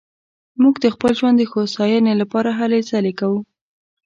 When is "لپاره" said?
2.21-2.49